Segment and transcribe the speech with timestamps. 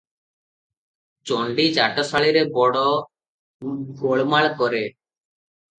[1.31, 2.83] ଚଣ୍ଡୀ ଚାଟଶାଳୀରେ ବଡ଼
[4.03, 4.83] ଗୋଳମାଳ କରେ।